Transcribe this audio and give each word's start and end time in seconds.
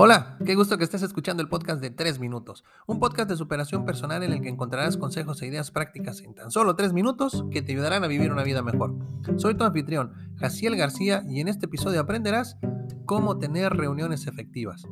Hola, 0.00 0.36
qué 0.46 0.54
gusto 0.54 0.78
que 0.78 0.84
estés 0.84 1.02
escuchando 1.02 1.42
el 1.42 1.48
podcast 1.48 1.80
de 1.80 1.90
3 1.90 2.20
minutos, 2.20 2.62
un 2.86 3.00
podcast 3.00 3.28
de 3.28 3.36
superación 3.36 3.84
personal 3.84 4.22
en 4.22 4.32
el 4.32 4.40
que 4.40 4.48
encontrarás 4.48 4.96
consejos 4.96 5.42
e 5.42 5.48
ideas 5.48 5.72
prácticas 5.72 6.20
en 6.20 6.36
tan 6.36 6.52
solo 6.52 6.76
3 6.76 6.92
minutos 6.92 7.44
que 7.50 7.62
te 7.62 7.72
ayudarán 7.72 8.04
a 8.04 8.06
vivir 8.06 8.30
una 8.30 8.44
vida 8.44 8.62
mejor. 8.62 8.94
Soy 9.38 9.56
tu 9.56 9.64
anfitrión, 9.64 10.12
Jaciel 10.36 10.76
García, 10.76 11.24
y 11.28 11.40
en 11.40 11.48
este 11.48 11.66
episodio 11.66 11.98
aprenderás 11.98 12.58
cómo 13.06 13.38
tener 13.38 13.72
reuniones 13.72 14.28
efectivas. 14.28 14.84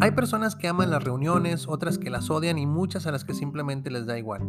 Hay 0.00 0.12
personas 0.12 0.56
que 0.56 0.68
aman 0.68 0.90
las 0.90 1.04
reuniones, 1.04 1.68
otras 1.68 1.98
que 1.98 2.10
las 2.10 2.30
odian 2.30 2.58
y 2.58 2.66
muchas 2.66 3.06
a 3.06 3.12
las 3.12 3.24
que 3.24 3.34
simplemente 3.34 3.90
les 3.90 4.06
da 4.06 4.18
igual. 4.18 4.42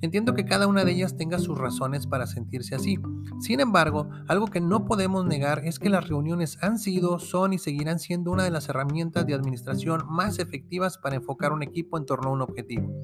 Entiendo 0.00 0.34
que 0.34 0.44
cada 0.44 0.66
una 0.66 0.84
de 0.84 0.92
ellas 0.92 1.16
tenga 1.16 1.38
sus 1.38 1.58
razones 1.58 2.06
para 2.06 2.26
sentirse 2.26 2.74
así. 2.74 2.98
Sin 3.40 3.60
embargo, 3.60 4.08
algo 4.28 4.46
que 4.46 4.60
no 4.60 4.84
podemos 4.84 5.24
negar 5.24 5.64
es 5.64 5.78
que 5.78 5.90
las 5.90 6.08
reuniones 6.08 6.58
han 6.62 6.78
sido, 6.78 7.18
son 7.18 7.52
y 7.52 7.58
seguirán 7.58 7.98
siendo 7.98 8.30
una 8.30 8.44
de 8.44 8.50
las 8.50 8.68
herramientas 8.68 9.26
de 9.26 9.34
administración 9.34 10.02
más 10.08 10.38
efectivas 10.38 10.98
para 10.98 11.16
enfocar 11.16 11.52
un 11.52 11.62
equipo 11.62 11.98
en 11.98 12.06
torno 12.06 12.30
a 12.30 12.32
un 12.32 12.42
objetivo. 12.42 13.00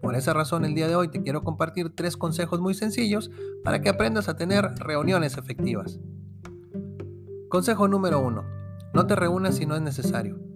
Por 0.00 0.14
esa 0.14 0.32
razón, 0.32 0.64
el 0.64 0.74
día 0.74 0.88
de 0.88 0.96
hoy 0.96 1.08
te 1.08 1.22
quiero 1.22 1.42
compartir 1.42 1.94
tres 1.94 2.16
consejos 2.16 2.60
muy 2.60 2.74
sencillos 2.74 3.30
para 3.64 3.80
que 3.80 3.88
aprendas 3.88 4.28
a 4.28 4.36
tener 4.36 4.64
reuniones 4.76 5.36
efectivas. 5.36 5.98
Consejo 7.48 7.88
número 7.88 8.20
1. 8.20 8.44
No 8.94 9.06
te 9.06 9.16
reúnas 9.16 9.56
si 9.56 9.66
no 9.66 9.74
es 9.74 9.82
necesario. 9.82 10.47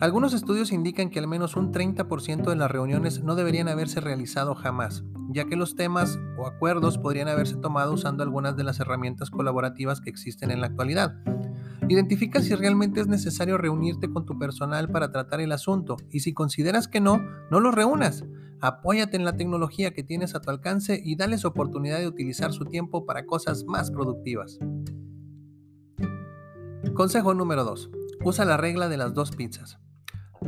Algunos 0.00 0.32
estudios 0.32 0.70
indican 0.70 1.10
que 1.10 1.18
al 1.18 1.26
menos 1.26 1.56
un 1.56 1.72
30% 1.72 2.44
de 2.44 2.54
las 2.54 2.70
reuniones 2.70 3.24
no 3.24 3.34
deberían 3.34 3.66
haberse 3.66 4.00
realizado 4.00 4.54
jamás, 4.54 5.02
ya 5.28 5.46
que 5.46 5.56
los 5.56 5.74
temas 5.74 6.20
o 6.38 6.46
acuerdos 6.46 6.98
podrían 6.98 7.26
haberse 7.26 7.56
tomado 7.56 7.94
usando 7.94 8.22
algunas 8.22 8.56
de 8.56 8.62
las 8.62 8.78
herramientas 8.78 9.28
colaborativas 9.28 10.00
que 10.00 10.08
existen 10.08 10.52
en 10.52 10.60
la 10.60 10.68
actualidad. 10.68 11.16
Identifica 11.88 12.40
si 12.40 12.54
realmente 12.54 13.00
es 13.00 13.08
necesario 13.08 13.58
reunirte 13.58 14.08
con 14.08 14.24
tu 14.24 14.38
personal 14.38 14.88
para 14.88 15.10
tratar 15.10 15.40
el 15.40 15.50
asunto 15.50 15.96
y 16.10 16.20
si 16.20 16.32
consideras 16.32 16.86
que 16.86 17.00
no, 17.00 17.20
no 17.50 17.58
los 17.58 17.74
reúnas. 17.74 18.24
Apóyate 18.60 19.16
en 19.16 19.24
la 19.24 19.36
tecnología 19.36 19.92
que 19.92 20.04
tienes 20.04 20.36
a 20.36 20.40
tu 20.40 20.50
alcance 20.50 21.00
y 21.04 21.16
dales 21.16 21.44
oportunidad 21.44 21.98
de 21.98 22.06
utilizar 22.06 22.52
su 22.52 22.66
tiempo 22.66 23.04
para 23.04 23.26
cosas 23.26 23.64
más 23.64 23.90
productivas. 23.90 24.60
Consejo 26.94 27.34
número 27.34 27.64
2. 27.64 27.90
Usa 28.24 28.44
la 28.44 28.56
regla 28.56 28.88
de 28.88 28.96
las 28.96 29.12
dos 29.12 29.32
pizzas. 29.32 29.80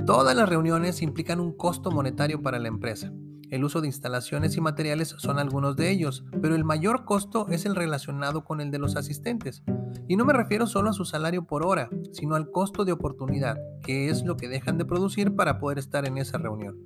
Todas 0.06 0.36
las 0.36 0.48
reuniones 0.48 1.02
implican 1.02 1.41
un 1.41 1.52
costo 1.56 1.91
monetario 1.91 2.42
para 2.42 2.58
la 2.58 2.69
empresa. 2.69 3.12
El 3.50 3.64
uso 3.64 3.80
de 3.80 3.88
instalaciones 3.88 4.56
y 4.56 4.60
materiales 4.60 5.16
son 5.19 5.41
algunos 5.41 5.74
de 5.74 5.91
ellos, 5.91 6.24
pero 6.41 6.55
el 6.55 6.64
mayor 6.64 7.05
costo 7.05 7.48
es 7.48 7.66
el 7.66 7.74
relacionado 7.74 8.44
con 8.44 8.61
el 8.61 8.70
de 8.70 8.78
los 8.78 8.94
asistentes. 8.94 9.64
Y 10.06 10.14
no 10.14 10.24
me 10.24 10.33
refiero 10.33 10.68
solo 10.68 10.91
a 10.91 10.92
su 10.92 11.05
salario 11.05 11.44
por 11.44 11.66
hora, 11.66 11.88
sino 12.12 12.36
al 12.36 12.52
costo 12.52 12.84
de 12.84 12.92
oportunidad, 12.92 13.58
que 13.83 14.08
es 14.08 14.24
lo 14.24 14.36
que 14.36 14.48
dejan 14.48 14.78
de 14.78 14.84
producir 14.84 15.34
para 15.34 15.58
poder 15.58 15.78
estar 15.78 16.06
en 16.06 16.18
esa 16.18 16.38
reunión. 16.38 16.78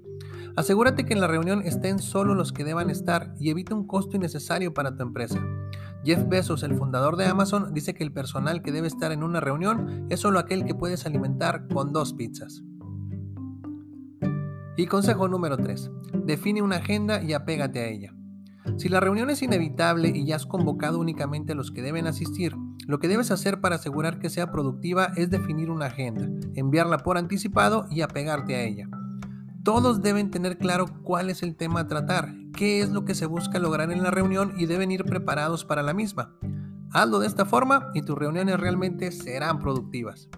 Asegúrate 0.56 1.04
que 1.04 1.12
en 1.12 1.20
la 1.20 1.26
reunión 1.26 1.62
estén 1.66 1.98
solo 1.98 2.34
los 2.34 2.52
que 2.52 2.64
deban 2.64 2.88
estar 2.88 3.34
y 3.38 3.50
evita 3.50 3.74
un 3.74 3.86
costo 3.86 4.16
innecesario 4.16 4.72
para 4.72 4.96
tu 4.96 5.02
empresa. 5.02 5.44
Jeff 6.04 6.26
Bezos, 6.28 6.62
el 6.62 6.76
fundador 6.76 7.16
de 7.16 7.26
Amazon, 7.26 7.74
dice 7.74 7.92
que 7.92 8.04
el 8.04 8.12
personal 8.12 8.62
que 8.62 8.72
debe 8.72 8.86
estar 8.86 9.12
en 9.12 9.22
una 9.22 9.40
reunión 9.40 10.06
es 10.10 10.20
solo 10.20 10.38
aquel 10.38 10.64
que 10.64 10.74
puedes 10.74 11.04
alimentar 11.04 11.66
con 11.68 11.92
dos 11.92 12.14
pizzas. 12.14 12.62
Y 14.76 14.86
consejo 14.86 15.28
número 15.28 15.56
3. 15.56 15.90
Define 16.24 16.62
una 16.62 16.76
agenda 16.76 17.22
y 17.22 17.32
apégate 17.32 17.80
a 17.80 17.86
ella. 17.86 18.14
Si 18.76 18.88
la 18.88 18.98
reunión 18.98 19.30
es 19.30 19.42
inevitable 19.42 20.08
y 20.08 20.26
ya 20.26 20.36
has 20.36 20.46
convocado 20.46 20.98
únicamente 20.98 21.52
a 21.52 21.54
los 21.54 21.70
que 21.70 21.82
deben 21.82 22.06
asistir, 22.06 22.56
lo 22.86 22.98
que 22.98 23.08
debes 23.08 23.30
hacer 23.30 23.60
para 23.60 23.76
asegurar 23.76 24.18
que 24.18 24.30
sea 24.30 24.50
productiva 24.50 25.12
es 25.16 25.30
definir 25.30 25.70
una 25.70 25.86
agenda, 25.86 26.28
enviarla 26.54 26.98
por 26.98 27.18
anticipado 27.18 27.86
y 27.90 28.00
apegarte 28.00 28.56
a 28.56 28.62
ella. 28.62 28.88
Todos 29.62 30.02
deben 30.02 30.30
tener 30.30 30.58
claro 30.58 30.86
cuál 31.02 31.30
es 31.30 31.42
el 31.42 31.56
tema 31.56 31.80
a 31.80 31.86
tratar, 31.86 32.34
qué 32.52 32.80
es 32.80 32.90
lo 32.90 33.04
que 33.04 33.14
se 33.14 33.26
busca 33.26 33.58
lograr 33.58 33.92
en 33.92 34.02
la 34.02 34.10
reunión 34.10 34.54
y 34.56 34.66
deben 34.66 34.90
ir 34.90 35.04
preparados 35.04 35.64
para 35.64 35.82
la 35.82 35.94
misma. 35.94 36.36
Hazlo 36.90 37.20
de 37.20 37.26
esta 37.28 37.44
forma 37.44 37.90
y 37.94 38.02
tus 38.02 38.18
reuniones 38.18 38.58
realmente 38.58 39.12
serán 39.12 39.60
productivas. 39.60 40.28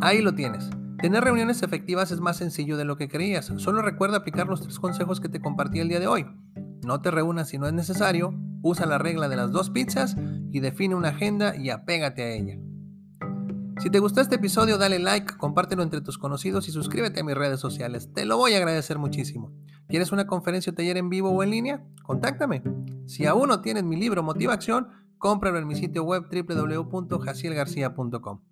Ahí 0.00 0.20
lo 0.20 0.34
tienes. 0.34 0.68
Tener 1.02 1.24
reuniones 1.24 1.64
efectivas 1.64 2.12
es 2.12 2.20
más 2.20 2.36
sencillo 2.36 2.76
de 2.76 2.84
lo 2.84 2.96
que 2.96 3.08
creías. 3.08 3.46
Solo 3.56 3.82
recuerda 3.82 4.18
aplicar 4.18 4.46
los 4.46 4.62
tres 4.62 4.78
consejos 4.78 5.20
que 5.20 5.28
te 5.28 5.40
compartí 5.40 5.80
el 5.80 5.88
día 5.88 5.98
de 5.98 6.06
hoy. 6.06 6.24
No 6.86 7.00
te 7.00 7.10
reúnas 7.10 7.48
si 7.48 7.58
no 7.58 7.66
es 7.66 7.72
necesario, 7.72 8.32
usa 8.62 8.86
la 8.86 8.98
regla 8.98 9.28
de 9.28 9.34
las 9.34 9.50
dos 9.50 9.70
pizzas 9.70 10.16
y 10.52 10.60
define 10.60 10.94
una 10.94 11.08
agenda 11.08 11.56
y 11.56 11.70
apégate 11.70 12.22
a 12.22 12.30
ella. 12.30 12.56
Si 13.80 13.90
te 13.90 13.98
gustó 13.98 14.20
este 14.20 14.36
episodio, 14.36 14.78
dale 14.78 15.00
like, 15.00 15.36
compártelo 15.38 15.82
entre 15.82 16.02
tus 16.02 16.18
conocidos 16.18 16.68
y 16.68 16.70
suscríbete 16.70 17.18
a 17.18 17.24
mis 17.24 17.34
redes 17.34 17.58
sociales. 17.58 18.08
Te 18.14 18.24
lo 18.24 18.36
voy 18.36 18.54
a 18.54 18.58
agradecer 18.58 19.00
muchísimo. 19.00 19.50
¿Quieres 19.88 20.12
una 20.12 20.28
conferencia 20.28 20.70
o 20.70 20.74
taller 20.76 20.98
en 20.98 21.08
vivo 21.08 21.30
o 21.30 21.42
en 21.42 21.50
línea? 21.50 21.84
Contáctame. 22.04 22.62
Si 23.06 23.26
aún 23.26 23.48
no 23.48 23.60
tienes 23.60 23.82
mi 23.82 23.96
libro 23.96 24.22
Motiva 24.22 24.54
Acción, 24.54 24.86
cómpralo 25.18 25.58
en 25.58 25.66
mi 25.66 25.74
sitio 25.74 26.04
web 26.04 26.28
www.jacielgarcia.com. 26.30 28.51